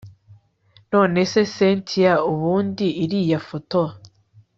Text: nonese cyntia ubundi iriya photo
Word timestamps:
nonese 0.91 1.39
cyntia 1.53 2.13
ubundi 2.31 2.87
iriya 3.03 3.39
photo 3.47 3.79